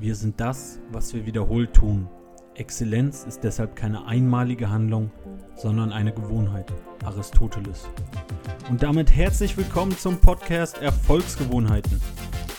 [0.00, 2.08] Wir sind das, was wir wiederholt tun.
[2.54, 5.10] Exzellenz ist deshalb keine einmalige Handlung,
[5.56, 6.72] sondern eine Gewohnheit.
[7.04, 7.88] Aristoteles.
[8.70, 12.00] Und damit herzlich willkommen zum Podcast Erfolgsgewohnheiten.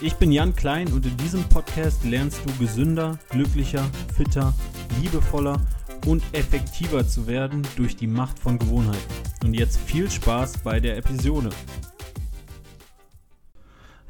[0.02, 4.53] Ich bin Jan Klein und in diesem Podcast lernst du gesünder, glücklicher, fitter,
[5.01, 5.62] liebevoller
[6.08, 9.13] und effektiver zu werden durch die Macht von Gewohnheiten.
[9.46, 11.51] Und jetzt viel Spaß bei der Episode.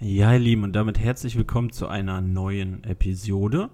[0.01, 3.69] Ja, ihr Lieben, und damit herzlich willkommen zu einer neuen Episode.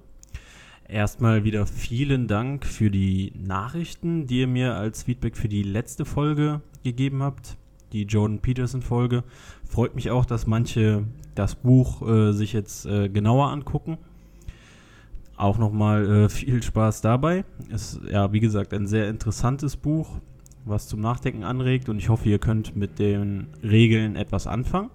[0.87, 6.03] Erstmal wieder vielen Dank für die Nachrichten, die ihr mir als Feedback für die letzte
[6.03, 7.57] Folge gegeben habt,
[7.93, 9.23] die Jordan Peterson Folge.
[9.69, 13.99] Freut mich auch, dass manche das Buch äh, sich jetzt äh, genauer angucken.
[15.37, 17.45] Auch nochmal äh, viel Spaß dabei.
[17.69, 20.17] Ist ja, wie gesagt, ein sehr interessantes Buch,
[20.65, 24.89] was zum Nachdenken anregt und ich hoffe, ihr könnt mit den Regeln etwas anfangen.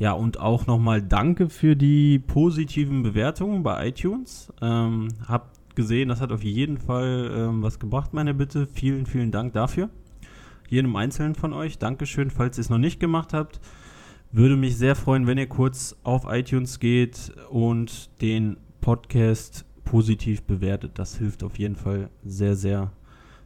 [0.00, 4.50] Ja, und auch nochmal danke für die positiven Bewertungen bei iTunes.
[4.62, 8.66] Ähm, habt gesehen, das hat auf jeden Fall ähm, was gebracht, meine Bitte.
[8.66, 9.90] Vielen, vielen Dank dafür.
[10.70, 11.76] Jedem Einzelnen von euch.
[11.76, 13.60] Dankeschön, falls ihr es noch nicht gemacht habt.
[14.32, 20.92] Würde mich sehr freuen, wenn ihr kurz auf iTunes geht und den Podcast positiv bewertet.
[20.94, 22.90] Das hilft auf jeden Fall sehr, sehr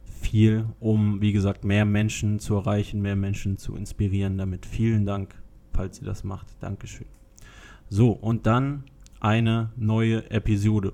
[0.05, 4.37] viel, um, wie gesagt, mehr Menschen zu erreichen, mehr Menschen zu inspirieren.
[4.37, 5.35] Damit vielen Dank
[5.75, 6.47] falls ihr das macht.
[6.59, 7.07] Dankeschön.
[7.89, 8.83] So, und dann
[9.19, 10.93] eine neue Episode.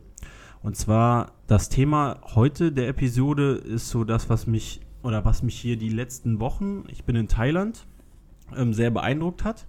[0.62, 5.60] Und zwar das Thema heute der Episode ist so das, was mich oder was mich
[5.60, 7.88] hier die letzten Wochen, ich bin in Thailand,
[8.56, 9.68] ähm, sehr beeindruckt hat.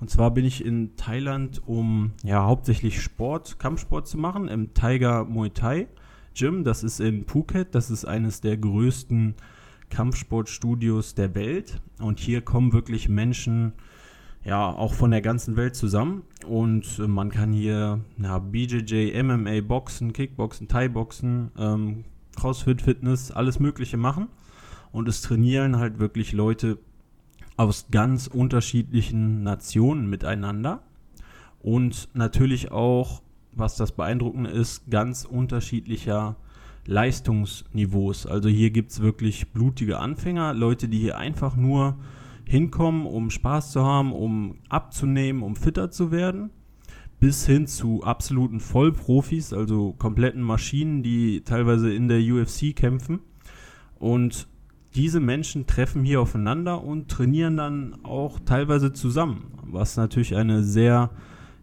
[0.00, 5.24] Und zwar bin ich in Thailand, um ja hauptsächlich Sport, Kampfsport zu machen, im Tiger
[5.24, 5.88] Muay Thai
[6.34, 6.64] Gym.
[6.64, 7.74] Das ist in Phuket.
[7.74, 9.34] Das ist eines der größten
[9.88, 11.80] Kampfsportstudios der Welt.
[12.00, 13.72] Und hier kommen wirklich Menschen
[14.44, 16.22] ja, auch von der ganzen Welt zusammen.
[16.46, 22.04] Und äh, man kann hier ja, BJJ, MMA, Boxen, Kickboxen, Thai-Boxen, ähm,
[22.36, 24.28] Crossfit, Fitness, alles Mögliche machen.
[24.92, 26.78] Und es trainieren halt wirklich Leute
[27.56, 30.82] aus ganz unterschiedlichen Nationen miteinander.
[31.60, 33.22] Und natürlich auch,
[33.52, 36.36] was das Beeindruckende ist, ganz unterschiedlicher
[36.86, 38.26] Leistungsniveaus.
[38.26, 41.96] Also hier gibt es wirklich blutige Anfänger, Leute, die hier einfach nur
[42.46, 46.50] hinkommen, um Spaß zu haben, um abzunehmen, um fitter zu werden,
[47.20, 53.20] bis hin zu absoluten Vollprofis, also kompletten Maschinen, die teilweise in der UFC kämpfen.
[53.98, 54.48] Und
[54.94, 61.10] diese Menschen treffen hier aufeinander und trainieren dann auch teilweise zusammen, was natürlich eine sehr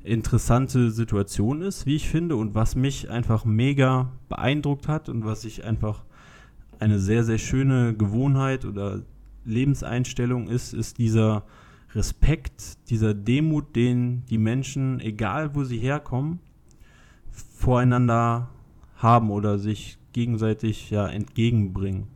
[0.03, 5.45] interessante Situation ist, wie ich finde, und was mich einfach mega beeindruckt hat und was
[5.45, 6.03] ich einfach
[6.79, 9.03] eine sehr, sehr schöne Gewohnheit oder
[9.45, 11.43] Lebenseinstellung ist, ist dieser
[11.93, 16.39] Respekt, dieser Demut, den die Menschen, egal wo sie herkommen,
[17.29, 18.49] voreinander
[18.95, 22.07] haben oder sich gegenseitig ja entgegenbringen.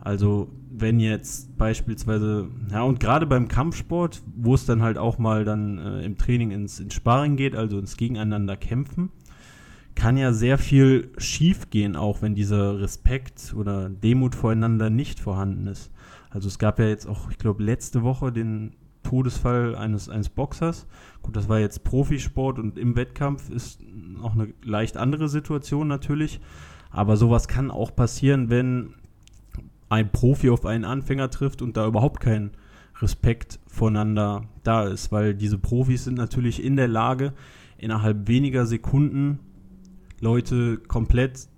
[0.00, 5.44] Also wenn jetzt beispielsweise, ja und gerade beim Kampfsport, wo es dann halt auch mal
[5.44, 9.10] dann äh, im Training ins, ins Sparring geht, also ins Gegeneinander kämpfen,
[9.94, 15.66] kann ja sehr viel schief gehen, auch wenn dieser Respekt oder Demut voreinander nicht vorhanden
[15.66, 15.90] ist.
[16.30, 20.86] Also es gab ja jetzt auch, ich glaube, letzte Woche den Todesfall eines, eines Boxers.
[21.20, 23.80] Gut, das war jetzt Profisport und im Wettkampf ist
[24.22, 26.40] auch eine leicht andere Situation natürlich.
[26.90, 28.94] Aber sowas kann auch passieren, wenn
[29.88, 32.52] ein Profi auf einen Anfänger trifft und da überhaupt kein
[33.00, 37.32] Respekt voneinander da ist, weil diese Profis sind natürlich in der Lage,
[37.76, 39.40] innerhalb weniger Sekunden
[40.22, 41.48] Leute komplett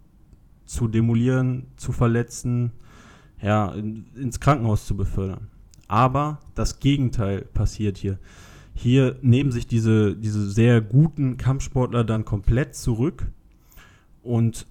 [0.64, 2.72] zu demolieren, zu verletzen,
[3.40, 5.48] ja, in, ins Krankenhaus zu befördern.
[5.86, 8.18] Aber das Gegenteil passiert hier.
[8.72, 13.26] Hier nehmen sich diese, diese sehr guten Kampfsportler dann komplett zurück
[14.22, 14.66] und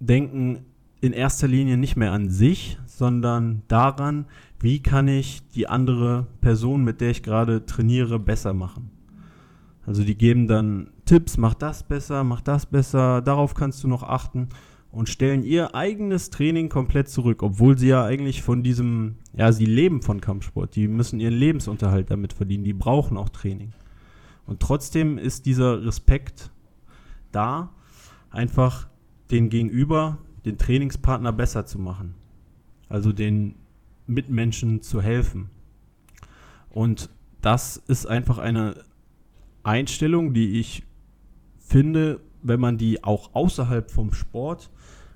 [0.00, 0.64] denken
[1.02, 4.24] in erster Linie nicht mehr an sich, sondern daran,
[4.58, 8.90] wie kann ich die andere Person, mit der ich gerade trainiere, besser machen.
[9.86, 14.04] Also die geben dann Tipps, mach das besser, mach das besser, darauf kannst du noch
[14.04, 14.48] achten
[14.92, 19.66] und stellen ihr eigenes Training komplett zurück, obwohl sie ja eigentlich von diesem, ja, sie
[19.66, 23.72] leben von Kampfsport, die müssen ihren Lebensunterhalt damit verdienen, die brauchen auch Training.
[24.46, 26.52] Und trotzdem ist dieser Respekt
[27.32, 27.70] da,
[28.30, 28.86] einfach
[29.32, 32.14] den Gegenüber, den Trainingspartner besser zu machen.
[32.88, 33.56] Also den
[34.06, 35.50] Mitmenschen zu helfen.
[36.68, 37.10] Und
[37.40, 38.84] das ist einfach eine
[39.64, 40.84] Einstellung, die ich
[41.70, 44.70] finde, wenn man die auch außerhalb vom Sport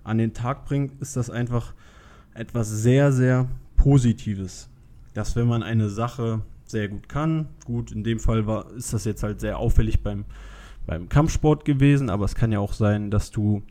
[0.04, 1.74] an den Tag bringt, ist das einfach
[2.32, 4.68] etwas sehr, sehr Positives.
[5.14, 9.04] Dass wenn man eine Sache sehr gut kann, gut, in dem Fall war, ist das
[9.04, 10.24] jetzt halt sehr auffällig beim,
[10.86, 13.62] beim Kampfsport gewesen, aber es kann ja auch sein, dass du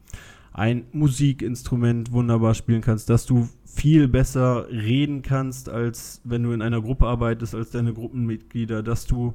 [0.51, 6.61] ein Musikinstrument wunderbar spielen kannst, dass du viel besser reden kannst, als wenn du in
[6.61, 9.33] einer Gruppe arbeitest, als deine Gruppenmitglieder, dass du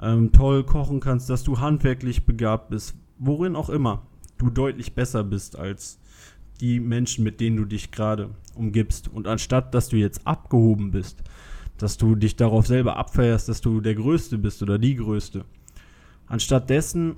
[0.00, 4.02] ähm, toll kochen kannst, dass du handwerklich begabt bist, worin auch immer
[4.38, 5.98] du deutlich besser bist als
[6.60, 9.08] die Menschen, mit denen du dich gerade umgibst.
[9.08, 11.22] Und anstatt, dass du jetzt abgehoben bist,
[11.78, 15.44] dass du dich darauf selber abfeierst, dass du der Größte bist oder die Größte,
[16.26, 17.16] anstatt dessen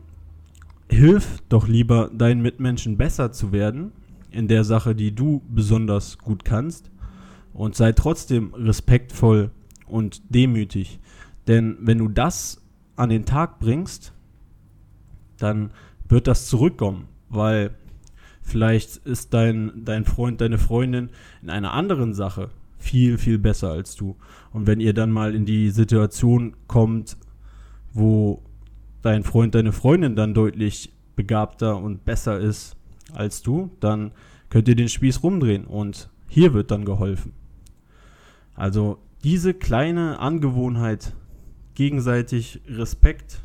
[0.89, 3.93] hilf doch lieber deinen Mitmenschen besser zu werden
[4.31, 6.91] in der Sache, die du besonders gut kannst
[7.53, 9.51] und sei trotzdem respektvoll
[9.87, 11.01] und demütig.
[11.49, 12.63] Denn wenn du das
[12.97, 14.13] an den Tag bringst,
[15.39, 15.71] dann
[16.09, 17.71] wird das zurückkommen, weil
[18.43, 21.11] vielleicht ist dein, dein Freund, deine Freundin
[21.43, 24.17] in einer anderen Sache viel, viel besser als du.
[24.53, 27.17] Und wenn ihr dann mal in die Situation kommt,
[27.93, 28.43] wo
[29.03, 32.77] dein Freund, deine Freundin dann deutlich begabter und besser ist
[33.15, 34.13] als du, dann
[34.51, 37.33] könnt ihr den Spieß rumdrehen und hier wird dann geholfen.
[38.55, 41.15] Also diese kleine Angewohnheit,
[41.77, 43.41] gegenseitig Respekt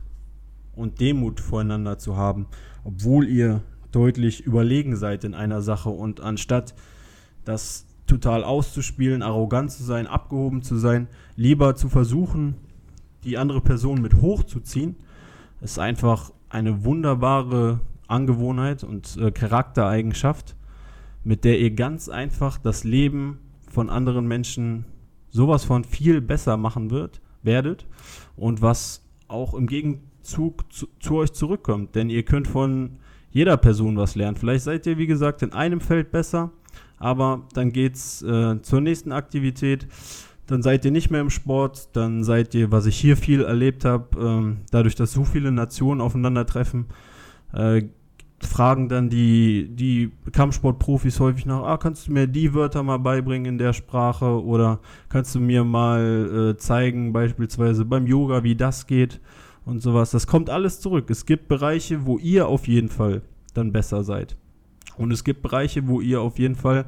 [0.75, 2.47] und Demut voreinander zu haben,
[2.83, 3.61] obwohl ihr
[3.91, 6.73] deutlich überlegen seid in einer Sache und anstatt
[7.45, 12.55] das total auszuspielen, arrogant zu sein, abgehoben zu sein, lieber zu versuchen,
[13.23, 14.95] die andere Person mit hochzuziehen,
[15.61, 20.55] ist einfach eine wunderbare Angewohnheit und äh, Charaktereigenschaft,
[21.23, 23.39] mit der ihr ganz einfach das Leben
[23.69, 24.85] von anderen Menschen
[25.29, 27.85] sowas von viel besser machen wird, werdet
[28.35, 31.95] und was auch im Gegenzug zu, zu euch zurückkommt.
[31.95, 32.97] Denn ihr könnt von
[33.31, 34.37] jeder Person was lernen.
[34.37, 36.51] Vielleicht seid ihr, wie gesagt, in einem Feld besser,
[36.97, 39.87] aber dann geht's äh, zur nächsten Aktivität.
[40.47, 43.85] Dann seid ihr nicht mehr im Sport, dann seid ihr, was ich hier viel erlebt
[43.85, 46.87] habe, ähm, dadurch, dass so viele Nationen aufeinandertreffen,
[47.53, 47.83] äh,
[48.45, 53.45] fragen dann die, die Kampfsportprofis häufig nach, ah, kannst du mir die Wörter mal beibringen
[53.45, 54.79] in der Sprache oder
[55.09, 59.19] kannst du mir mal äh, zeigen, beispielsweise beim Yoga, wie das geht
[59.65, 60.11] und sowas.
[60.11, 61.09] Das kommt alles zurück.
[61.09, 63.21] Es gibt Bereiche, wo ihr auf jeden Fall
[63.53, 64.35] dann besser seid.
[64.97, 66.85] Und es gibt Bereiche, wo ihr auf jeden Fall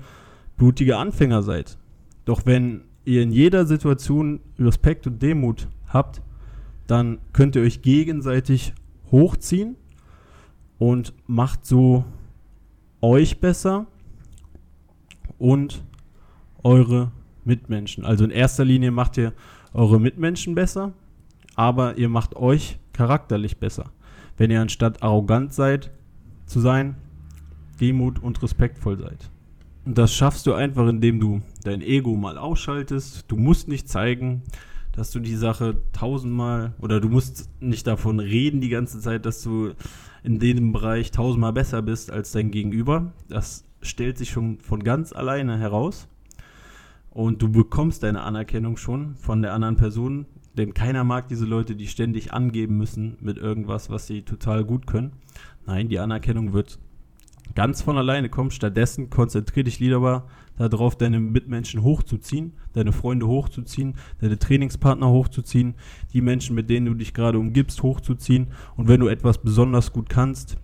[0.57, 1.77] blutige Anfänger seid.
[2.25, 6.21] Doch wenn ihr in jeder Situation Respekt und Demut habt,
[6.87, 8.73] dann könnt ihr euch gegenseitig
[9.11, 9.75] hochziehen
[10.91, 12.05] und macht so
[13.01, 13.87] euch besser
[15.37, 15.83] und
[16.63, 17.11] eure
[17.43, 18.05] Mitmenschen.
[18.05, 19.33] Also in erster Linie macht ihr
[19.73, 20.93] eure Mitmenschen besser
[21.55, 23.91] aber ihr macht euch charakterlich besser.
[24.37, 25.91] Wenn ihr anstatt arrogant seid,
[26.45, 26.95] zu sein,
[27.79, 29.29] Demut und respektvoll seid.
[29.85, 33.25] Und das schaffst du einfach, indem du dein Ego mal ausschaltest.
[33.27, 34.43] Du musst nicht zeigen,
[34.93, 39.41] dass du die Sache tausendmal oder du musst nicht davon reden die ganze Zeit, dass
[39.41, 39.73] du
[40.23, 43.13] in dem Bereich tausendmal besser bist als dein Gegenüber.
[43.27, 46.07] Das stellt sich schon von ganz alleine heraus.
[47.09, 50.25] Und du bekommst deine Anerkennung schon von der anderen Person,
[50.57, 54.87] denn keiner mag diese Leute, die ständig angeben müssen mit irgendwas, was sie total gut
[54.87, 55.11] können.
[55.65, 56.79] Nein, die Anerkennung wird
[57.55, 58.51] ganz von alleine kommen.
[58.51, 60.27] Stattdessen konzentriere dich lieber
[60.57, 65.75] darauf, deine Mitmenschen hochzuziehen, deine Freunde hochzuziehen, deine Trainingspartner hochzuziehen,
[66.13, 68.47] die Menschen, mit denen du dich gerade umgibst, hochzuziehen.
[68.75, 70.57] Und wenn du etwas besonders gut kannst,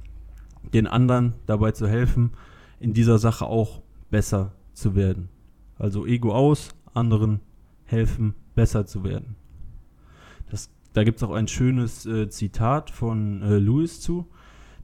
[0.74, 2.32] den anderen dabei zu helfen,
[2.80, 5.30] in dieser Sache auch besser zu werden.
[5.78, 7.40] Also Ego aus, anderen
[7.86, 9.36] helfen, besser zu werden.
[10.50, 14.28] Das, da gibt es auch ein schönes äh, Zitat von äh, Lewis zu.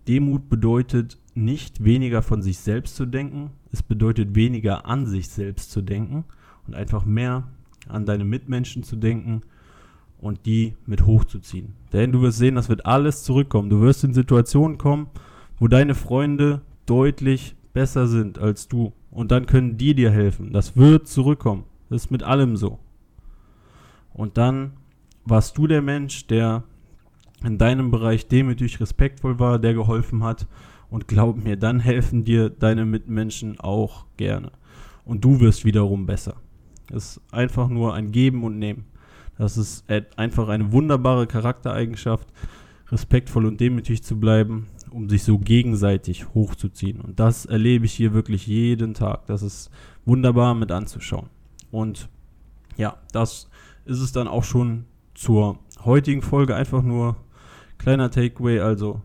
[0.07, 5.71] Demut bedeutet nicht weniger von sich selbst zu denken, es bedeutet weniger an sich selbst
[5.71, 6.23] zu denken
[6.65, 7.47] und einfach mehr
[7.87, 9.41] an deine Mitmenschen zu denken
[10.17, 11.73] und die mit hochzuziehen.
[11.93, 13.69] Denn du wirst sehen, das wird alles zurückkommen.
[13.69, 15.07] Du wirst in Situationen kommen,
[15.59, 18.93] wo deine Freunde deutlich besser sind als du.
[19.11, 20.51] Und dann können die dir helfen.
[20.51, 21.65] Das wird zurückkommen.
[21.89, 22.79] Das ist mit allem so.
[24.13, 24.73] Und dann
[25.25, 26.63] warst du der Mensch, der
[27.43, 30.47] in deinem Bereich demütig respektvoll war, der geholfen hat.
[30.95, 34.53] Und glaub mir, dann helfen dir deine Mitmenschen auch gerne.
[35.03, 36.37] Und du wirst wiederum besser.
[36.89, 38.85] Es ist einfach nur ein Geben und Nehmen.
[39.37, 39.83] Das ist
[40.15, 42.29] einfach eine wunderbare Charaktereigenschaft,
[42.87, 47.01] respektvoll und demütig zu bleiben, um sich so gegenseitig hochzuziehen.
[47.01, 49.25] Und das erlebe ich hier wirklich jeden Tag.
[49.25, 49.71] Das ist
[50.05, 51.27] wunderbar mit anzuschauen.
[51.71, 52.07] Und
[52.77, 53.49] ja, das
[53.83, 57.17] ist es dann auch schon zur heutigen Folge einfach nur
[57.79, 59.01] kleiner Takeaway, also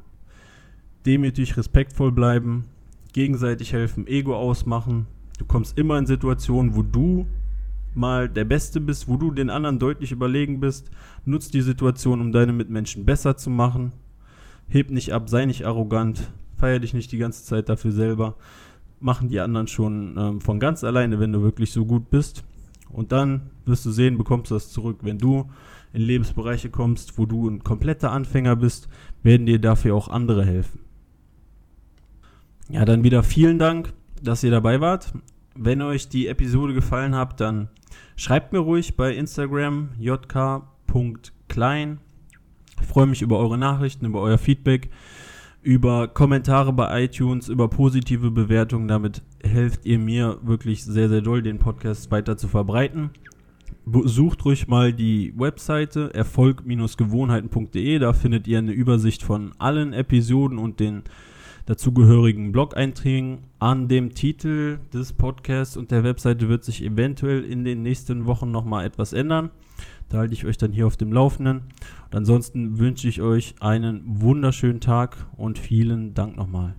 [1.06, 2.64] demütig, respektvoll bleiben,
[3.12, 5.06] gegenseitig helfen, Ego ausmachen.
[5.38, 7.26] Du kommst immer in Situationen, wo du
[7.94, 10.90] mal der Beste bist, wo du den anderen deutlich überlegen bist.
[11.24, 13.92] Nutz die Situation, um deine Mitmenschen besser zu machen.
[14.68, 18.36] heb nicht ab, sei nicht arrogant, feier dich nicht die ganze Zeit dafür selber.
[19.00, 22.44] Machen die anderen schon ähm, von ganz alleine, wenn du wirklich so gut bist.
[22.90, 24.98] Und dann wirst du sehen, bekommst du das zurück.
[25.02, 25.46] Wenn du
[25.92, 28.88] in Lebensbereiche kommst, wo du ein kompletter Anfänger bist,
[29.22, 30.80] werden dir dafür auch andere helfen.
[32.72, 35.12] Ja, dann wieder vielen Dank, dass ihr dabei wart.
[35.56, 37.68] Wenn euch die Episode gefallen hat, dann
[38.14, 41.98] schreibt mir ruhig bei Instagram jk.klein.
[42.80, 44.88] Ich freue mich über eure Nachrichten, über euer Feedback,
[45.62, 48.86] über Kommentare bei iTunes, über positive Bewertungen.
[48.86, 53.10] Damit helft ihr mir wirklich sehr, sehr doll, den Podcast weiter zu verbreiten.
[54.04, 57.98] Sucht ruhig mal die Webseite erfolg-gewohnheiten.de.
[57.98, 61.02] Da findet ihr eine Übersicht von allen Episoden und den
[61.70, 63.44] dazugehörigen Blog-Einträgen.
[63.60, 68.50] An dem Titel des Podcasts und der Webseite wird sich eventuell in den nächsten Wochen
[68.50, 69.50] nochmal etwas ändern.
[70.08, 71.58] Da halte ich euch dann hier auf dem Laufenden.
[72.06, 76.74] Und ansonsten wünsche ich euch einen wunderschönen Tag und vielen Dank nochmal.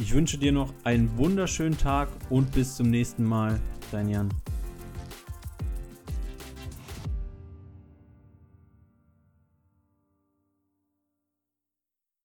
[0.00, 3.60] Ich wünsche dir noch einen wunderschönen Tag und bis zum nächsten Mal.
[3.90, 4.28] Dein Jan.